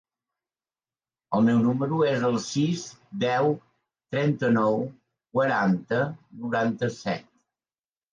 [1.39, 2.85] El meu número es el sis,
[3.23, 3.51] deu,
[4.15, 4.79] trenta-nou,
[5.37, 6.01] quaranta,
[6.47, 7.29] noranta-set.